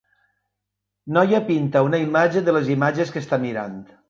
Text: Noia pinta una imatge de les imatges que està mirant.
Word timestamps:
Noia 1.17 1.41
pinta 1.51 1.83
una 1.89 2.01
imatge 2.07 2.45
de 2.49 2.57
les 2.59 2.73
imatges 2.79 3.15
que 3.15 3.25
està 3.27 3.41
mirant. 3.47 3.79